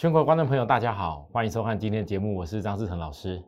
[0.00, 3.44] 全国观众朋友，大家好，欢迎收看今天的节目，我是张志成老师。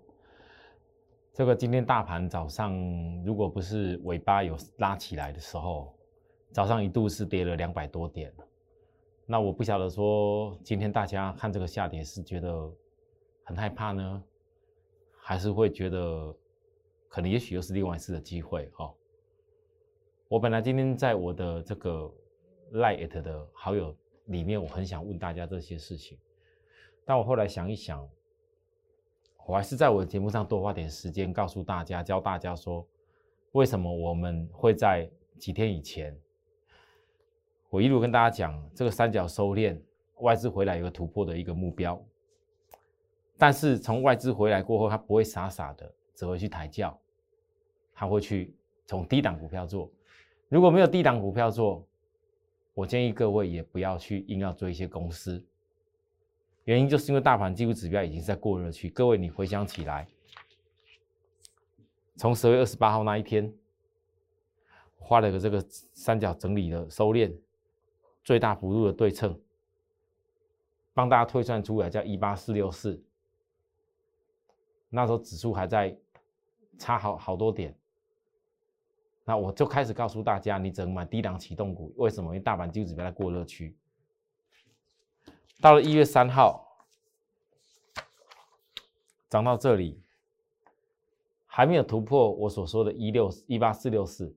[1.32, 2.74] 这个今天大盘早上
[3.24, 5.96] 如果不是尾巴有拉起来的时候，
[6.50, 8.30] 早上一度是跌了两百多点。
[9.24, 12.70] 那我不晓得说今天大家看这个下跌是觉得
[13.44, 14.22] 很害怕呢，
[15.16, 16.36] 还是会觉得
[17.08, 18.92] 可能也许又是另外一次的机会哈。
[20.28, 22.12] 我本来今天在我的这个
[22.74, 26.18] Lite 的好友里面，我很想问大家这些事情，
[27.04, 28.08] 但我后来想一想，
[29.46, 32.86] 我还是在我的节目上多花点时间，告诉大家，教大家说，
[33.52, 36.16] 为什么我们会在几天以前。
[37.68, 39.80] 我一路跟大家讲，这个三角收敛，
[40.18, 42.00] 外资回来有个突破的一个目标，
[43.38, 46.96] 但是从外资回来过后，他不会傻傻的只会去抬轿，
[47.94, 48.54] 他会去
[48.86, 49.90] 从低档股票做。
[50.48, 51.84] 如果没有低档股票做，
[52.74, 55.42] 我建议各位也不要去硬要追一些公司，
[56.64, 58.88] 原因就是因为大盘技术指标已经在过热区。
[58.88, 60.06] 各位，你回想起来，
[62.16, 63.52] 从十月二十八号那一天，
[64.96, 65.60] 画了个这个
[65.92, 67.34] 三角整理的收敛。
[68.24, 69.36] 最大幅度的对称，
[70.94, 73.02] 帮大家推算出来叫一八四六四。
[74.88, 75.98] 那时候指数还在
[76.78, 77.76] 差好好多点，
[79.24, 81.92] 那我就开始告诉大家，你只能买低档启动股。
[81.96, 82.28] 为什么？
[82.28, 83.76] 因为大盘就指标在过热区。
[85.62, 86.76] 到了一月三号，
[89.30, 90.02] 涨到这里，
[91.46, 94.34] 还没有突破我所说的一六一八四六四。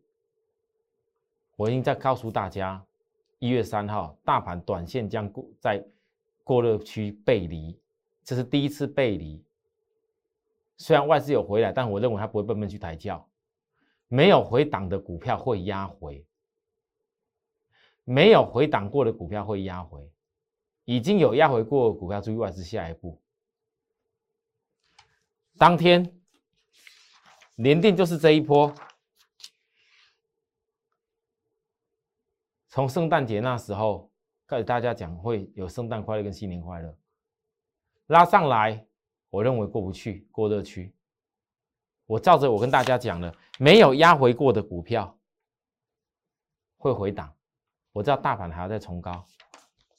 [1.55, 2.85] 我已经在告诉大家。
[3.39, 5.83] 一月三号，大盘短线将过在
[6.43, 7.77] 过热区背离，
[8.23, 9.43] 这是第一次背离。
[10.77, 13.27] 虽然外资有回来，但我认为它不会笨笨去抬轿。
[14.07, 16.23] 没有回档的股票会压回，
[18.03, 20.07] 没有回档过的股票会压回，
[20.85, 23.21] 已经有压回过股票，注意外资下一步。
[25.57, 26.19] 当天
[27.55, 28.73] 连电就是这一波。
[32.67, 34.11] 从圣诞节那时候
[34.45, 36.97] 开始，大家讲会有圣诞快乐跟新年快乐，
[38.07, 38.85] 拉上来，
[39.29, 40.93] 我认为过不去，过热区。
[42.05, 45.17] 我照着我跟大家讲了，没有压回过的股票
[46.77, 47.33] 会回档。
[47.93, 49.25] 我知道大盘还要再冲高，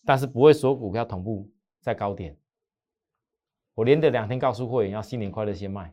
[0.06, 1.50] 但是不会所有股票同步
[1.80, 2.38] 在高点。
[3.74, 5.92] 我连着两天告诉会员要新年快乐先卖。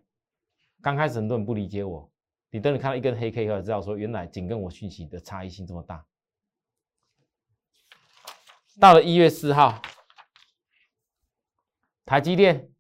[0.82, 2.10] 刚开始很多人不理解我，
[2.52, 6.06] 你等你看到一根黑 K 后，知道说原来紧跟我讯息的差异性这么大。
[8.80, 9.82] 到了一月四号，
[12.06, 12.72] 台积电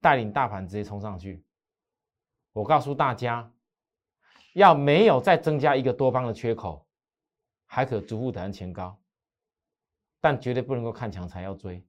[0.00, 1.44] 带领大盘直接冲上去。
[2.52, 3.52] 我告诉大家，
[4.54, 6.86] 要没有再增加一个多方的缺口，
[7.66, 8.98] 还可逐步的前高，
[10.24, 11.84] 但绝对不能够看强才要追。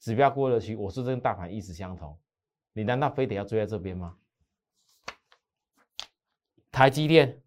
[0.00, 2.18] 指标过热区，我说这跟大盘意思相同。
[2.72, 4.16] 你难道非得要追在这边吗？
[6.72, 7.42] 台积电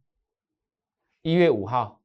[1.24, 2.00] 一月五号。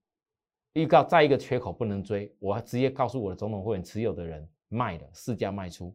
[0.72, 5.94] 预告再一个缺口不能追，我直接告诉我的总统会员持有的人卖了，市价卖出。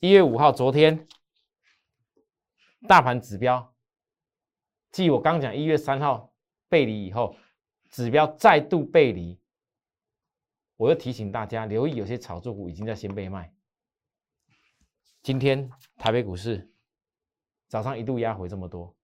[0.00, 1.06] 一月五号，昨天
[2.88, 3.72] 大盘指标，
[4.90, 6.32] 继我刚讲一月三号
[6.68, 7.36] 背离以后，
[7.90, 9.38] 指标再度背离，
[10.76, 13.52] 我又提醒大家留意，有些炒作股已经在先被卖。
[15.22, 16.70] 今天台北股市
[17.68, 18.94] 早上一度压回这么多，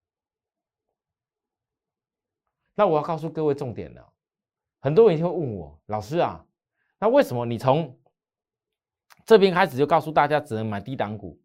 [2.74, 4.12] 那我要告诉各位重点了。
[4.80, 6.46] 很多人就会问我，老师啊，
[6.98, 7.98] 那为什么你从
[9.24, 11.40] 这边开始就告诉大家只能买低档股？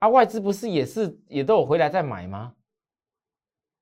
[0.00, 2.54] 啊，外资不是也是也都有回来再买吗？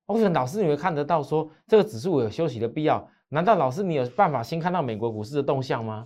[0.05, 3.11] 我想老师，你会看得到说这个指数有休息的必要？
[3.29, 6.05] 难道老师你有办法先看到美国股市的动向吗？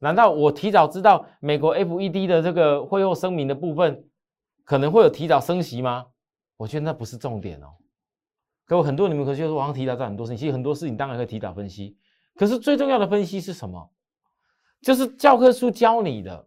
[0.00, 4.08] 难道我提早知道美国 FED 的这个会后声明的部分
[4.64, 6.06] 可能会有提早升息吗？
[6.56, 7.74] 我觉得那不是重点哦。
[8.64, 11.96] 各位，很多你们可能说我刚提到这很多事情，其实很多事情当然可以提早分析，
[12.36, 13.90] 可是最重要的分析是什么？
[14.82, 16.46] 就是教科书教你的。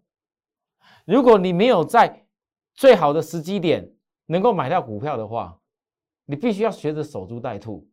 [1.06, 2.26] 如果你没有在
[2.74, 3.92] 最好的时机点
[4.28, 5.60] 能够买到股票的话，
[6.26, 7.90] 你必须要学着守株待兔。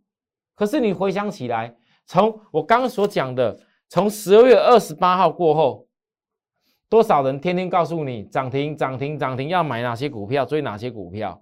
[0.59, 1.73] 可是你回想起来，
[2.05, 3.57] 从我刚刚所讲的，
[3.89, 5.87] 从十二月二十八号过后，
[6.89, 11.41] 多少人天天告诉你涨停、涨停、涨停，要买哪些股票，追哪些股票？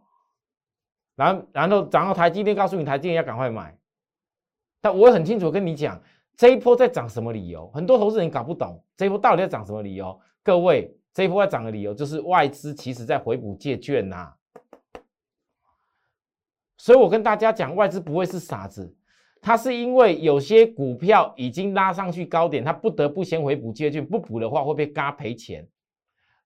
[1.14, 3.74] 然然后涨到台积电，告诉你台积电要赶快买。
[4.82, 5.98] 但我很清楚跟你讲，
[6.36, 7.70] 这一波在涨什么理由？
[7.70, 10.20] 很多投资人搞不懂这一波到底在涨什么理由。
[10.42, 14.34] 各位，这一波在涨的理由就是外资其实在回补借券呐。
[16.76, 18.94] 所以我跟大家讲，外资不会是傻子，
[19.46, 25.64] 它是因为有些股票已经拉上去高点，它不得不先回补借券，不补的话会被嘎赔钱。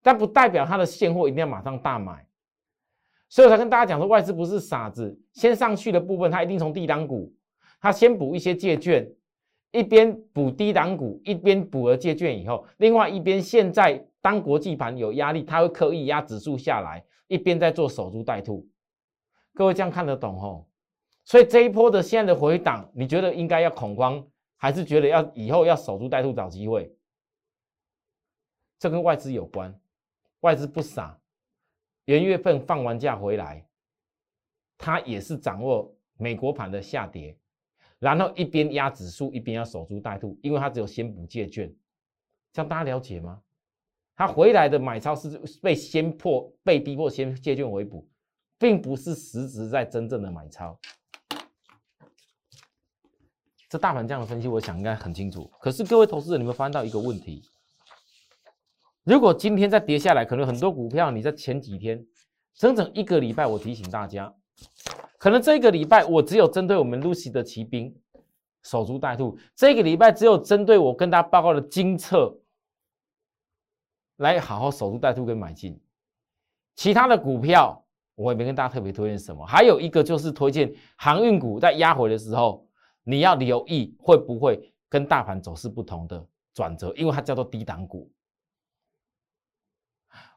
[0.02, 2.26] 但不代表它的现货一定要马上大买，
[3.30, 7.32] 所以我才跟大家讲说，外资不是傻子，先上去的部分，它一定从低档股，
[7.80, 9.10] 它先补一些借券，
[9.72, 18.68] 一边补低档股，一边补了借券以后，另外一边现在当国际盘有压力，它会刻意压指数下来，一边在做守株待兔。
[19.54, 20.66] 各位这样看得懂吼？
[21.30, 24.20] 所以这一波的现在的回档，你觉得应该要恐慌，
[24.56, 26.92] 还是觉得要以后要守株待兔找机会？
[28.80, 29.72] 这跟外资有关。
[30.40, 31.16] 外资不傻，
[32.06, 33.64] 元月份放完假回来，
[34.76, 37.38] 他也是掌握美国盘的下跌，
[38.00, 41.72] 然后一边压指数，一边要守株待兔，因为他只有先补借券，
[42.52, 43.40] 这样大家了解吗？
[44.16, 48.04] 他回来的买超是被先迫、被逼迫先借券回补，
[48.58, 50.76] 并不是实质在真正的买超。
[53.70, 55.48] 这大盘这样的分析，我想应该很清楚。
[55.60, 57.40] 可是各位投资者，你们发现到一个问题？
[59.04, 62.04] 如果今天再跌下来，可能很多股票你在前几天
[62.52, 64.34] 整整一个礼拜，我提醒大家，
[65.18, 67.94] 可能这个礼拜我只有针对我们 Lucy 的骑兵
[68.64, 72.36] 守株待兔，这个礼拜只有针对我跟大家报告的精策
[74.16, 75.80] 来好好守株待兔跟买进，
[76.74, 77.84] 其他的股票
[78.16, 79.46] 我也没跟大家特别推荐什么。
[79.46, 82.66] 还有一个就是推荐航运股在压回的时候，
[83.04, 88.10] 你要留意会不会跟大盘走势不同的转折，因为它叫做低档股。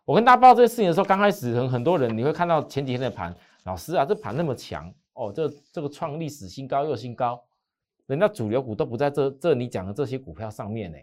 [0.05, 3.33] 我跟大家报这些事情的时候，刚开始很很多人你会看到前几天的盘，
[3.63, 7.41] 老师啊，这盘那么强哦，这这个创历史新高又新高，
[8.07, 10.97] 人家主流股都不在这这你讲的这些股票上面呢。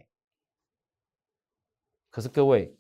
[2.11, 2.77] 可是各位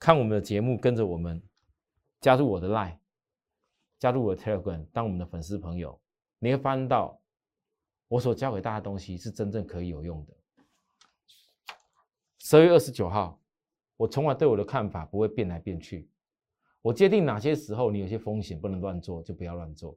[0.00, 1.40] 看我们的节目，跟着我们
[2.20, 2.96] 加入我的 Line，
[4.00, 6.00] 加入我的 Telegram，当我们的粉丝朋友，
[6.40, 7.21] 你会发现到
[8.12, 10.36] 我所教给大家东西是真正可以有用的。
[12.38, 13.38] 十二月二十九号。
[13.98, 16.10] 我从来对我的看法不会变来变去。
[16.80, 19.96] 我界定哪些时候你有些风险不能乱做，就不要乱做。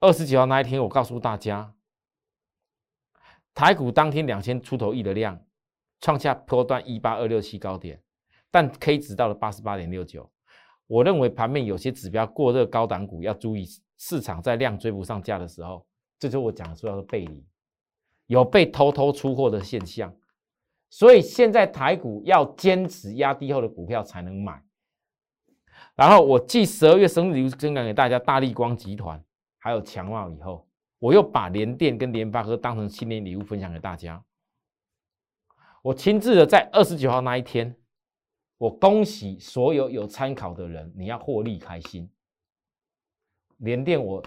[0.00, 1.72] 二十九号那一天，我告诉大家，
[3.54, 5.40] 台股当天两千出头亿的量，
[6.00, 8.02] 创下波段一八二六七高点，
[8.50, 10.28] 但 K 值到了八十八点六九。
[10.88, 13.64] 我认为盘面有些指标过热，高档股要注意，
[13.96, 15.85] 市场在量追不上价的时候，
[16.18, 17.44] 这就是我讲说要背离，
[18.26, 20.14] 有被偷偷出货的现象。
[20.88, 24.62] 所以现在台股要坚持压低后的股票才能买。
[25.94, 29.22] 然后我继十二月生日礼物分享给大家大力光集团
[29.58, 30.66] 还有强茂以后，
[30.98, 34.22] 我又把联电跟联发科当成新年礼物分享给大家。
[35.82, 37.74] 我亲自的在二十九号那一天，
[38.58, 42.10] 我恭喜所有有参考的人，你要获利开心。
[43.58, 44.22] 联电我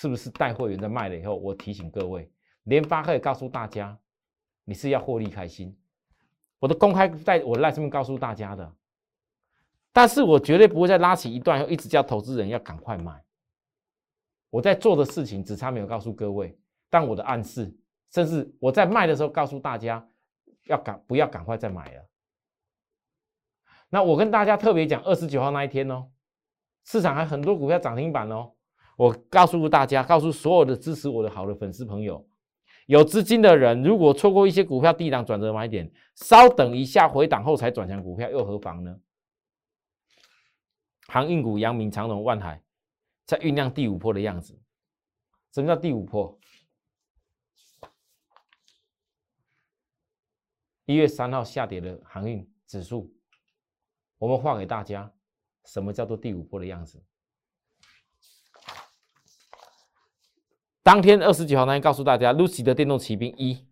[0.00, 2.30] 是不是带会员在卖了以后，我提醒各位，
[2.62, 3.98] 联发科也告诉大家，
[4.62, 5.76] 你是要获利开心。
[6.60, 8.72] 我都公开在我赖上面告诉大家的，
[9.92, 13.24] 但是我绝对不会再拉起一段，一直叫投资人要赶快买。
[14.50, 16.56] 我在做的事情只差没有告诉各位，
[16.88, 17.76] 但我的暗示，
[18.12, 20.08] 甚至我在卖的时候告诉大家
[20.66, 22.08] 要赶不要赶快再买了。
[23.88, 26.08] 那我跟大家特别讲，二十九号那一天哦，
[26.84, 28.52] 市场还很多股票涨停板哦，
[28.98, 32.28] 我告诉大家，告诉所有的支持我的好的粉丝朋友。
[32.86, 38.98] 有资金的人，如果错过一些股票低档转折买点，稍等一下回档后才转向股票又何妨呢？
[41.06, 42.60] 航运股、阳明、长荣、万海
[43.24, 44.60] 在酝酿第五波的样子。
[45.52, 46.36] 什么叫第五波？
[50.86, 53.14] 一月三号下跌的航运指数，
[54.18, 55.12] 我们画给大家，
[55.66, 57.00] 什么叫做第五波的样子？
[60.88, 63.62] 当天二十九号那天告诉大家，Lucy 的电动骑兵一，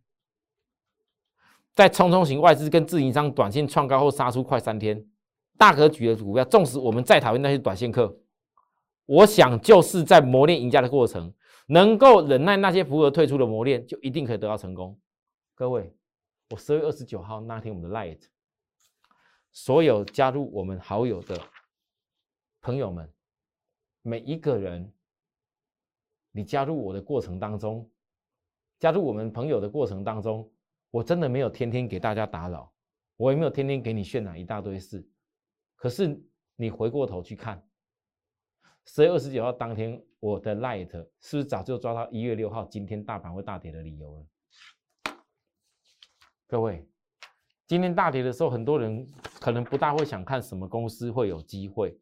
[1.75, 5.03] 在冲冲型外资跟自营商短线创高后杀出快三天，
[5.57, 8.19] 大格局的股票，纵使我们再讨厌那些短线客，
[9.07, 11.33] 我想就是在磨练赢家的过程，
[11.69, 15.01] 能够忍耐那些符合退出的磨练，就一定可以得到成功。
[15.55, 15.91] 各位，
[16.51, 18.21] 我十月二十九号那天我们的 Light，
[19.53, 21.41] 所有加入我们好友的
[22.61, 23.11] 朋友们，
[24.03, 24.93] 每一个人。
[26.37, 27.91] 你加入我的过程当中，
[28.79, 30.47] 加入我们朋友的过程当中，
[30.91, 32.71] 我真的没有天天给大家打扰，
[33.17, 35.09] 我也没有天天给你渲染一大堆事。
[35.77, 36.23] 可是
[36.55, 37.67] 你回过头去看，
[38.85, 40.91] 十月二十九号当天，我的 light
[41.21, 45.17] 是不是早就抓到一月六号今天大盘会大跌的理由了？
[46.47, 46.87] 各位，
[47.67, 49.07] 今天大跌的时候，很多人
[49.41, 51.99] 可能不大会想看什么公司会有机会，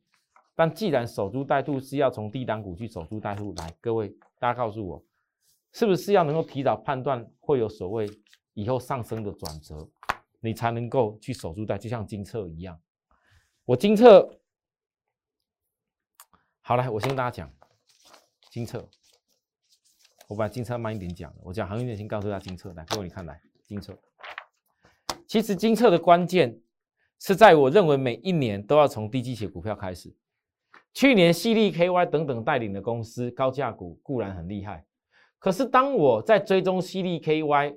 [0.55, 4.09] 但既然守株待兔是要从低档股去守株待兔，来，各位
[4.39, 5.05] 大家告诉我，
[5.73, 8.09] 是不是要能够提早判断会有所谓
[8.53, 9.89] 以后上升的转折，
[10.41, 12.81] 你才能够去守株待，就像金策一样。
[13.65, 14.41] 我金策，
[16.61, 17.53] 好来，我先跟大家讲
[18.51, 18.89] 金策。
[20.29, 22.73] 我把金策慢一点讲，我讲行业点先告诉大家金策。
[22.75, 23.95] 来，各位你看来金策，
[25.27, 26.61] 其实金策的关键
[27.19, 30.15] 是在我认为每一年都要从低基企股票开始。
[30.95, 34.87] 去年犀利 KY 等等带领的公司高价股固然很厉害，
[35.41, 37.77] 可是当我在追踪犀利 KY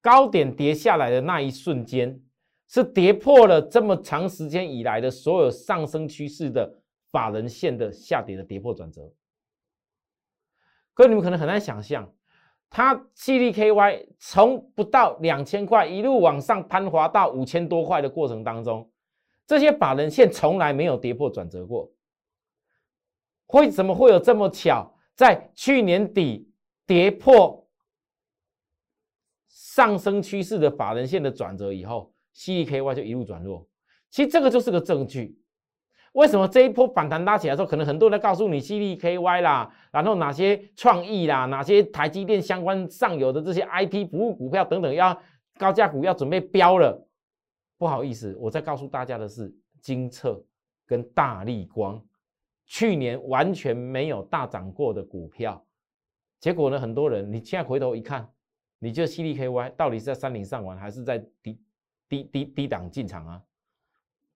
[0.00, 2.20] 高点跌下来的那一瞬间，
[2.68, 6.72] 是跌破了这么长时间以来的所有上升趋势的
[7.10, 9.12] 法人线的下跌的跌破转折。
[10.94, 12.08] 各位，你们可能很难想象，
[12.70, 18.88] 它 C D K Y 从不到两千块一路往上攀滑到五千多块的过程当中，
[19.48, 21.90] 这些法人线从来没有跌破转折过。
[23.48, 26.50] 为什么会有这么巧，在去年底
[26.86, 27.66] 跌破
[29.48, 33.66] 上升趋势的法人线的转折以后，C D K Y 就一路转弱？
[34.10, 35.38] 其实这个就是个证据。
[36.12, 45.20] 为什么这一波反弹拉起来的时候，可能很多人告诉你 C D K Y 啦，然后哪些创意啦，哪些台积电相关上游的这些 I P 服务股票等等，要
[45.58, 47.06] 高价股要准备飙了。
[47.76, 50.42] 不好意思，我再告诉大家的是，金策
[50.86, 52.02] 跟大力光
[52.66, 55.64] 去年完全没有大涨过的股票，
[56.40, 58.28] 结果呢，很多人你现在回头一看，
[58.78, 61.58] 你觉得 C D K Y 到底是在山顶上玩，还是在低
[62.08, 63.42] 低低低档进场啊？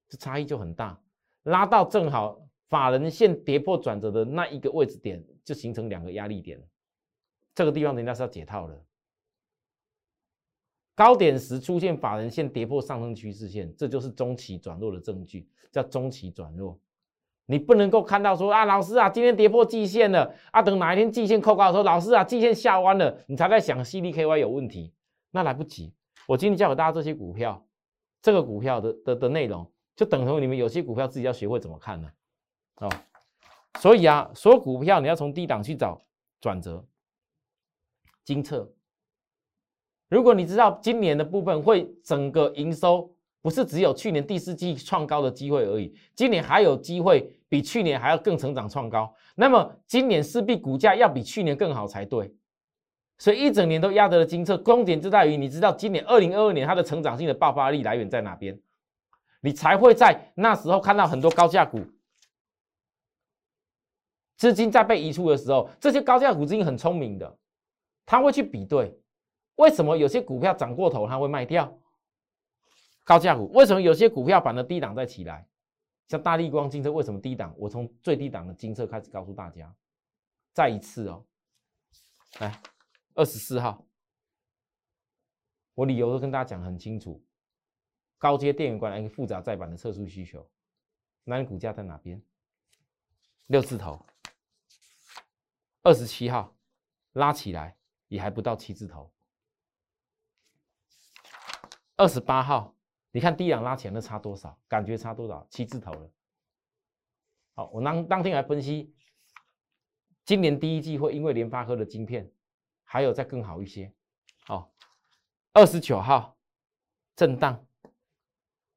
[0.09, 1.01] 这差异就很大。
[1.45, 6.63] 拉到正好法人线跌破转折的那一个位置点，就形成两个压力点。
[7.55, 8.85] 这个地方人家是要解套了。
[10.95, 16.79] 高点时出现法人线跌破上升趋势线，这就是中期转弱的证据，叫中期转弱。
[17.47, 24.93] 你不能够看到说啊，老师啊，今天跌破季线了啊，等哪一天季线扣高的时候，老师啊，季线下弯了，你才在想 C D K Y 有问题，
[25.31, 25.93] 那来不及。
[26.27, 27.67] 我今天教给大家这些股票，
[28.23, 29.71] 这个股票的的的内容。
[29.97, 32.09] 就等同于你们有些股票自己要学会怎么看呢？
[32.77, 32.89] 哦，
[33.81, 36.01] 所以啊，所有股票你要从低档去找
[36.41, 36.83] 转折。
[38.25, 38.73] 金测，
[40.09, 52.35] 如果你知道今年的部分会整个营收不是只有去年第四季创高的机会而已，今年还有机会比去年还要更成长创高，那么今年势必股价要比去年更好才对。
[53.19, 58.59] 所以一整年都压得了金策，重点就在于你知道今年二零二二年它的成长性的爆发力来源在哪边。
[59.43, 61.81] 你才会在那时候看到很多高价股
[64.37, 67.39] 资金在被移出的时候，这些高价股资金很聪明的，
[68.05, 68.99] 他会去比对，
[69.57, 71.75] 为什么有些股票涨过头他会卖掉
[73.11, 73.51] 高价股？
[73.51, 75.45] 为什么有些股票反而低档再起来？
[76.07, 77.53] 像大力光金车为什么低档？
[77.59, 79.75] 我从最低档的金车开始告诉大家，
[80.53, 81.27] 再一次哦，
[82.39, 82.63] 来
[83.15, 83.85] 二十四号，
[85.75, 87.21] 我理由都跟大家讲很清楚。
[88.17, 90.49] 高阶电源管一个复杂再版的测速需求，
[91.25, 92.23] 那你股价在哪边？
[93.47, 94.07] 六字头，
[95.83, 96.57] 二十七号
[97.15, 97.77] 拉起来
[98.07, 99.13] 也还不到七字头。
[101.97, 102.77] 二十八号，
[103.13, 104.59] 你看低两拉起来那差多少？
[104.69, 105.47] 感觉差多少？
[105.51, 106.11] 七字头了。
[107.55, 108.95] 好，我当当天来分析，
[110.25, 112.31] 今年第一季会因为联发科的晶片
[112.85, 113.93] 还有再更好一些。
[114.45, 114.73] 好，
[115.53, 116.37] 二十九号
[117.17, 117.67] 震荡。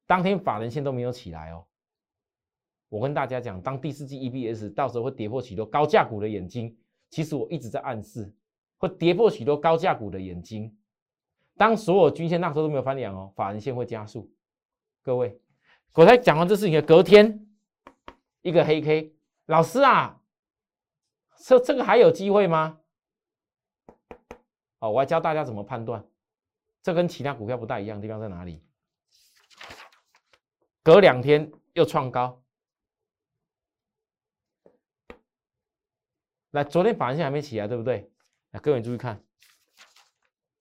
[0.05, 1.65] 当天法人线都没有起来哦，
[2.89, 6.75] 我跟大家讲，当第四季 EBS 到时候会跌破许多高价股的眼睛，
[7.09, 8.33] 其实我一直在暗示
[8.77, 10.75] 会跌破许多高价股的眼睛。
[11.55, 14.31] 当所有均线那时候都没有翻脸哦，法人线会加速。
[15.01, 15.39] 各位，
[15.93, 17.47] 我才讲完这事情的隔天，
[18.41, 20.21] 一个黑 K，老师啊，
[21.37, 22.79] 这这个还有机会吗？
[24.79, 26.05] 哦，我要教大家怎么判断，
[26.81, 28.61] 这跟其他股票不大一样的地方在哪里？
[30.81, 32.43] 隔两天又创高，
[36.51, 38.11] 来，昨天反线还没起来，对不对？
[38.51, 39.23] 来，各位注意看，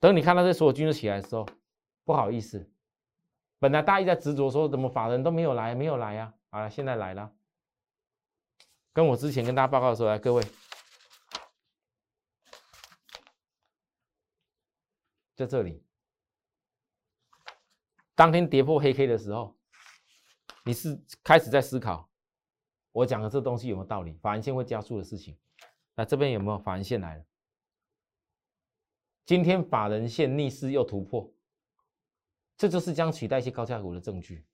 [0.02, 1.46] 等你看到这所有军都起来的时候，
[2.02, 2.68] 不好意思，
[3.60, 7.32] 本来大家一在执着说怎么法人都没有来，没有来呀，啊，现在来了，
[8.92, 10.42] 跟我之前跟大家报告的时候，来，各位，
[15.36, 15.84] 在这里，
[18.16, 19.56] 当天跌破黑 K 的时候。
[20.64, 22.08] 你是开始在思考
[22.92, 24.12] 我讲的这东西有没有道理？
[24.22, 25.36] 法人线会加速的事情，
[25.94, 27.24] 那这边有没有法人线来了？
[29.24, 31.32] 今天法人线逆势又突破，
[32.56, 34.44] 这就是将取代一些高价股的证据。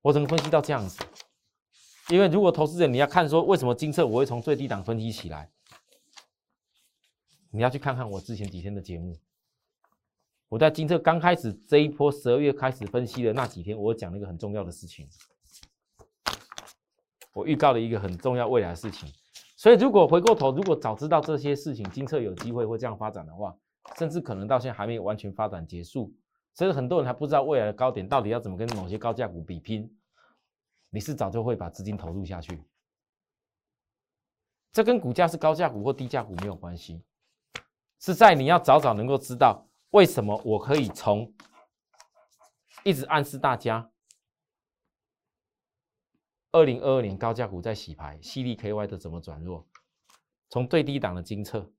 [0.00, 1.02] 我怎么分析到这样子？
[2.08, 5.50] 因为如果投资者你要看说为什么金策我会从最低档分析起来，
[7.50, 9.16] 你要去看看我之前几天的节目。
[10.48, 15.08] 我在金策刚开始这一波十二月开始分析的那几天，我讲了一个很重要的事情，
[17.32, 19.10] 我预告了一个很重要未来的事情。
[19.56, 23.56] 所以如果回过头，如果早知道这些事情，金策有机会会这样发展的话，
[23.96, 26.14] 甚至可能到现在还没有完全发展结束，
[26.54, 29.90] 所以很多人还不知道未来的高点到底要怎么跟某些高价股比拼。
[30.90, 32.62] 你是早就会把资金投入下去，
[34.72, 37.02] 这跟股价是高价股或低价股没有关系，
[37.98, 41.32] 是在你要早早能够知道为什么我可以从
[42.84, 43.90] 一直暗示大家，
[46.50, 49.66] 二零二二年高价股在洗牌，犀利 KY 的怎么转弱，
[50.50, 51.72] 从最低档的金策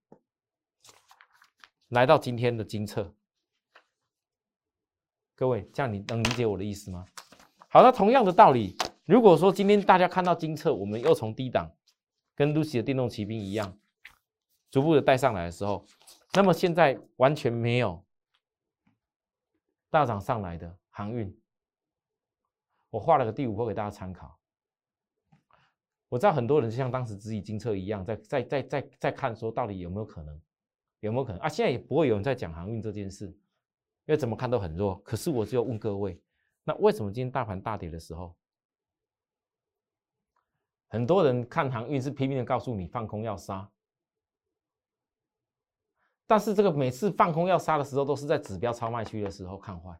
[1.93, 3.13] 来到今天的金策，
[5.35, 7.05] 各位这样你能理解我的意思吗？
[7.69, 8.75] 好，那同样的道理。
[9.05, 11.71] 如果说今天大家看到金策，我们又从低档
[12.33, 13.77] 跟 Lucy 的电动骑兵一样，
[14.71, 15.85] 逐步的带上来的时候，
[16.33, 18.03] 那么现在完全没有
[19.91, 21.39] 大涨上来的航运，
[22.89, 24.39] 我画了个第五波给大家参考。
[26.09, 30.41] 我知道很多人就像当时质疑金策一样，在在在在在看说到底有没有可能，
[31.07, 31.49] 有没有可能啊？
[31.49, 33.35] 现在也不会有人在讲航运这件事，因
[34.07, 34.95] 为怎么看都很弱。
[35.01, 36.21] 可是我只有问各位，
[36.63, 38.35] 那为什么今天大盘大跌的时候？
[40.87, 43.69] 很多人看航运是拼命的告诉你放空要杀，
[46.27, 49.99] 但是这个每次放空要杀的时候，都是在指标超卖区的时候看坏。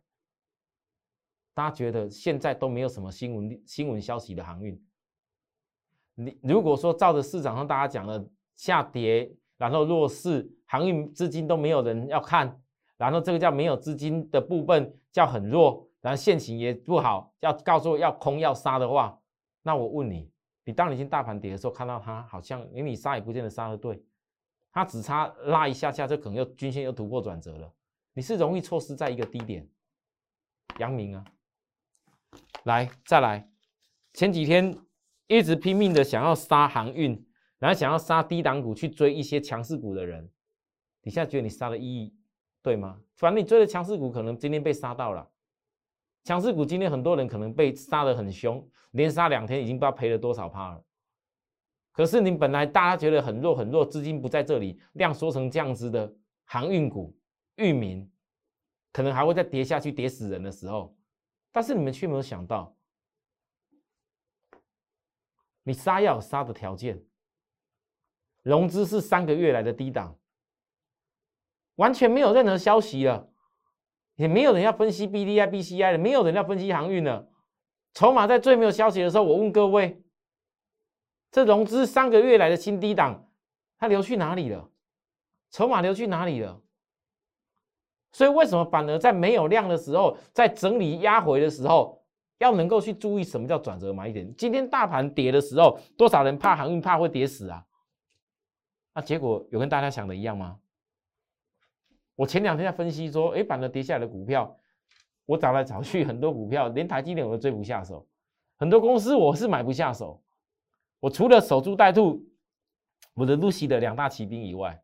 [1.54, 4.82] 大家觉得现在都没有什么新闻新闻消息的航运，
[6.16, 12.62] 你如果说照着市场上大家讲的下跌，然后弱势航运资金都没有人要看，
[12.98, 19.18] 然后这个叫没有资金的部分叫很弱，然后现行也不好，要告诉要空要杀的话，
[19.62, 20.30] 那我问你。
[20.66, 24.04] 你当你进大盘跌的时候，看到它好像，因为你杀也不见得杀的对，
[24.70, 27.74] 它只差拉一下下，就可能又均线又突破转折了。
[28.14, 29.66] 你是容易错失在一个低点。
[30.80, 31.24] 阳明啊，
[32.64, 33.50] 来再来，
[34.14, 34.78] 前几天
[35.28, 37.26] 一直拼命的想要杀航运，
[37.64, 40.30] 然后想要杀低档股去追一些强势股的人，
[41.02, 42.14] 你现在觉得你杀的意义
[42.62, 43.00] 对吗？
[43.16, 45.26] 反正你追的强势股，可能今天被杀到了。
[46.26, 50.84] 强势股今天很多人可能被杀得很凶，连杀两天已经不知道赔了多少趴了。
[51.94, 57.18] 可是你本来大家觉得很弱很弱，资金不在这里，量缩成这样子的航运股、
[57.56, 58.12] 域名，
[58.92, 60.94] 可能还会再跌下去，跌死人的时候。
[61.54, 62.76] 但是你们却没有想到，
[65.64, 67.02] 你杀要有杀的条件，
[68.44, 70.16] 融资是三个月来的低档，
[71.76, 73.30] 完全没有任何消息了。
[74.16, 77.28] 也没有人要分析 B D I B C I 了，没有人要分析航运了。
[77.96, 80.04] 筹码在最没有消息的时候，我问各位，
[81.32, 83.28] 这融资三个月来的新低档，
[83.80, 84.70] 它流去哪里了？
[85.50, 86.62] 筹码流去哪里了？
[88.12, 92.04] 所以为什么反而在没有量的时候，在整理压回的时候，
[92.38, 94.32] 要能够去注意什么叫转折买点？
[94.36, 97.66] 今天大盘跌的时候，多少人怕航运，怕会跌死啊？
[98.94, 100.60] 那结果有跟大家想的一样吗？
[102.16, 104.56] 我前两天在分析说，哎，反而跌下来的股票，
[105.26, 108.08] 我找来找去，很多股票连台积电我都追不下手，
[108.56, 110.22] 很多公司我是买不下手。
[111.00, 112.24] 我除了守株待兔，
[113.16, 114.80] 我的露西的两大骑兵以外，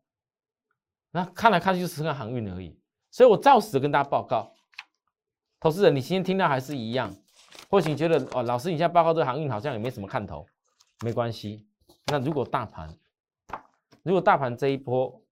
[1.12, 2.76] 那看来看去就是个航运而已。
[3.12, 4.52] 所以我照实跟大家报告，
[5.60, 7.14] 投资人，你今天听到还是一样，
[7.68, 10.44] 或许觉得哦，老师你现在报告这个航运好像也没什么看头，
[11.04, 11.64] 没关系。
[12.06, 12.92] 那如果大盘，
[14.02, 15.22] 如果大盘这一波，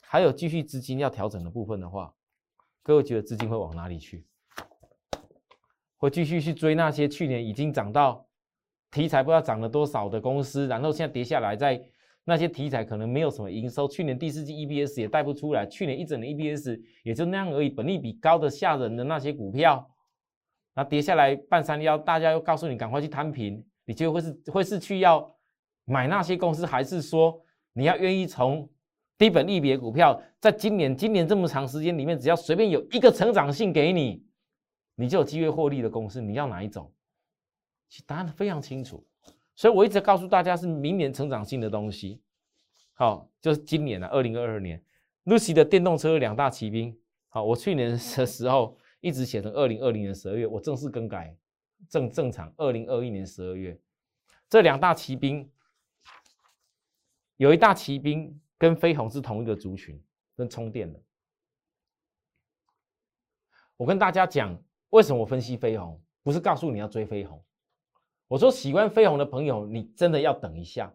[0.00, 2.14] 还有继续资金要调整的部分的话，
[2.82, 4.24] 各位觉得资金会往哪里去？
[5.96, 8.26] 会继续去追那些去年已经涨到
[8.90, 11.82] 题材不知道涨了多少的公司，然后现在跌下来，在
[12.24, 19.90] 那些题材可能没有什么营收，去年第四季 EBS 也带不出来，去年一整年 EBS 也就那样而已，本利比高的吓人的那些股票，
[20.74, 25.34] 那跌下来半山腰，大家又告诉你赶快去摊平，你就会是会是去要
[25.84, 27.42] 买那些公司，还是说
[27.74, 28.68] 你要愿意从？
[29.16, 34.26] 低本利比股票，在今年今年这么长时间里面，只要随便有一个成长性给你，
[34.96, 36.92] 你就有机会获利的公司，你要哪一种？
[37.88, 39.06] 其实答案非常清楚，
[39.54, 42.20] 所以我一直告诉大家是明年成长性的东西。
[42.92, 44.82] 好，就是今年了，二零二二年
[45.26, 46.98] ，Lucy 的电动车两大骑兵。
[47.28, 51.36] 好，我去年的时候一直写成二零二零年十二月，我正式更改
[51.88, 53.78] 正正常二零二一年十二月，
[54.50, 55.48] 这两大骑兵
[57.36, 58.40] 有一大骑兵。
[58.56, 60.00] 跟飞鸿是同一个族群，
[60.36, 60.98] 跟充电的。
[63.76, 64.56] 我跟大家讲，
[64.90, 67.44] 为什么我分析飞鸿，不是告诉你要追飞鸿，
[68.26, 70.94] 我说喜欢飞鸿的朋友，你真的要等一下。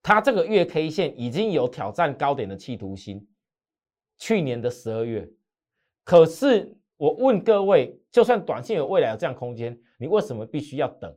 [0.00, 3.28] 它这个月 K 线已经有挑战高点的企图心，
[4.16, 5.28] 去年的十二月。
[6.04, 11.14] 可是我问各位，就算短线有未来有这样空间，你为什么必须要等？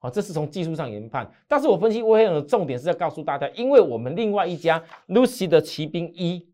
[0.00, 1.28] 好，这是从技术上研判。
[1.48, 6.48] 但是我分析微黑的重点是要告诉大家，因为我们另外一家 Lucy 的骑兵一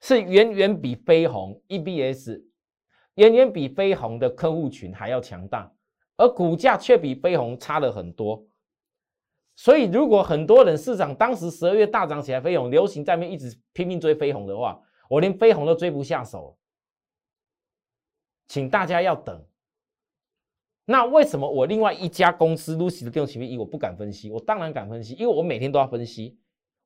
[0.00, 2.42] 是远远比飞鸿 EBS
[3.14, 5.72] 远远比飞鸿的客户群还要强大，
[6.16, 8.46] 而股价却比飞鸿差了很多。
[9.56, 16.56] 所以，如果很多人市场当时十二月大涨起来，飞鸿流行在面一直拼命追飞鸿的话，我连飞鸿都追不下手。
[18.48, 19.44] 请大家要等。
[20.90, 24.28] 那为什么我另外一家公司 Lucy 的电动骑兵一我不敢分析？
[24.28, 26.36] 我当然敢分析，因为我每天都要分析，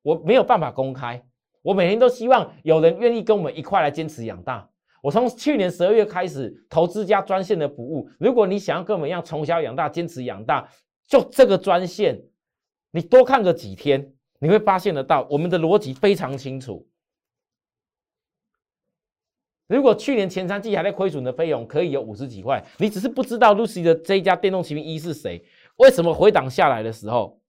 [0.03, 1.25] 我没有办法公开。
[1.63, 4.69] 我每天都希望有人愿意跟我们一块来坚持养大。
[5.03, 10.69] 我从去年十二月开始投资加专线的服务，如果你想要跟我们一样从小养大、坚持养大，
[11.09, 12.23] 就这个专线。
[12.91, 16.87] 你多看个几天，你会发现得到我们的逻辑非常清楚。
[19.67, 25.43] 如果去年前三季还在亏损的费用可以有五十几块，你只是不知道 Lucy 的这一家电动骑兵一是谁？
[25.77, 27.41] 为什么回档下来的时候，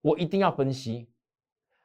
[0.00, 1.08] 我一定要分析？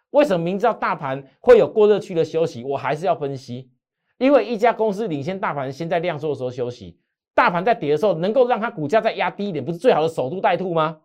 [0.10, 3.70] 为什么明知道大盘会有过热区的休息，我还是要分析？
[4.18, 7.00] 因为一家公司领先大盘先在量缩的时候休息，
[7.36, 11.02] 大盘在跌的时候，能够让它股价再压低一点，不是最好的守株待兔吗？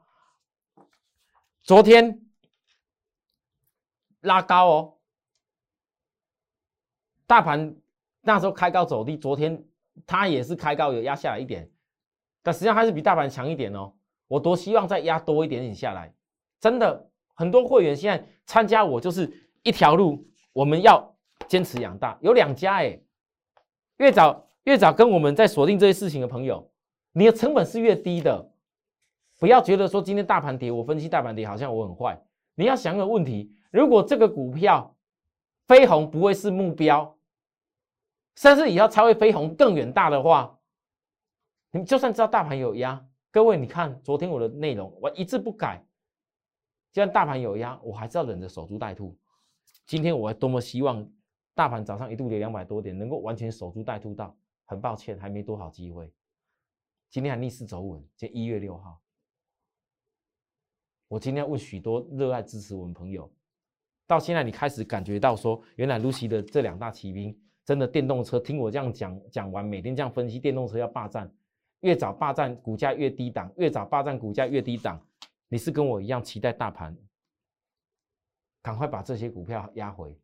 [1.63, 2.23] 昨天
[4.23, 4.95] 拉高哦，
[7.27, 7.77] 大盘
[8.23, 9.63] 那时候开高走低，昨天
[10.07, 11.69] 它也是开高有压下来一点，
[12.43, 13.93] 但实际上还是比大盘强一点哦。
[14.29, 16.15] 我多希望再压多一点点下来，
[16.61, 19.31] 真的很多会员现在参加我就是
[19.63, 21.15] 一条路，我们要
[21.47, 22.99] 坚持养大，有两家哎，
[23.99, 26.71] 越早越早跟我们在锁定这些事情的朋友，
[27.13, 28.51] 你的成本是越低的。
[29.39, 32.17] 不要觉得说今天大盘跌，我分析大盘跌好像我很坏。
[32.55, 34.95] 你要想个问题：如果这个股票
[35.67, 37.13] 飞鸿不会是目标，
[38.37, 40.59] 甚至以后才会飞鸿更远大的话，
[41.71, 45.85] 你就算知道大盘有压，各位你看昨天我的内容，我一字不改。
[46.93, 49.19] 既然大盘有压，我还是要忍着守株待兔。
[49.87, 51.11] 今天我多么希望
[51.55, 54.37] 大盘早上一度跌两百多点，能够完全守株待兔到。
[54.65, 56.11] 很抱歉，还没多少机会。
[57.11, 59.03] 今天还逆势走稳，今一月六号。
[61.09, 63.31] 我今天问许多热爱支持我们朋友，
[64.07, 71.33] 到现在你开始感觉到说，原来 Lucy 的这两大骑兵真的电动车，听我这样讲讲完，每天这样分析电动车要霸占，
[71.81, 75.01] 越早霸占股价越低档，越早霸占股价越低档，
[75.49, 76.97] 你是跟我一样期待大盘，
[78.61, 80.19] 赶快把这些股票压回。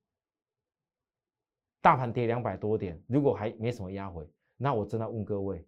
[1.81, 5.65] 大盘跌两百多点，如果还没什么压回，那我真的问各位，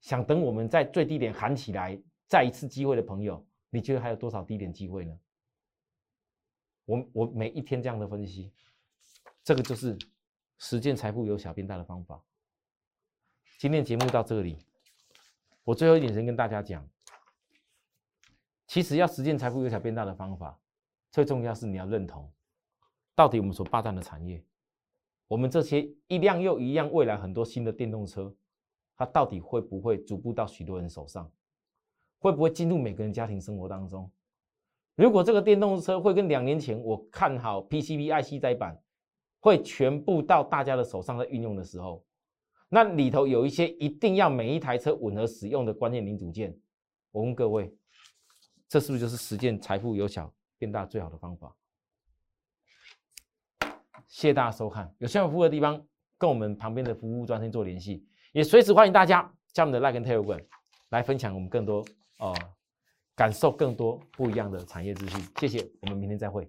[0.00, 3.44] 想等我们在最低点喊起来再一次机会的朋友。
[3.70, 5.18] 你觉得还有多少低点机会呢？
[6.84, 8.52] 我我每一天这样的分析，
[9.44, 9.96] 这个就是
[10.62, 12.22] 实践财富由小变大的方法。
[13.58, 14.56] 今天节目到这里，
[15.64, 16.88] 我最后一点先跟大家讲，
[18.68, 20.56] 其实要实践财富由小变大的方法，
[21.10, 22.32] 最重要是你要认同，
[23.16, 24.40] 到底我们所霸占的产业，
[25.26, 28.32] 我们这些一辆又一辆未来很多新的电动车，
[28.96, 31.28] 它到底会不会逐步到许多人手上？
[32.20, 34.08] 会不会进入每个人家庭生活当中？
[34.94, 38.80] 如果这个电动车会跟两年前我看好 PCB IC 载板
[39.42, 42.04] 会全部到大家的手上在运用的时候，
[42.68, 46.56] 那里头有一些一定要每一台车吻合使用的关键零组件。
[47.10, 47.74] 我问各位，
[48.68, 51.52] 这是不是就是实践财富由小变大最好的方法？
[54.06, 55.84] 谢谢大家收看，有需要服务的地方
[56.18, 60.44] 跟我们旁边的服务专线做联系，也随时欢迎大家加入我们的 Like 跟 Telegram
[60.90, 61.84] 来分享我们更多。
[62.18, 62.32] 哦，
[63.16, 65.20] 感受更多不一样的产业资讯。
[65.40, 66.48] 谢谢，我们明天再会。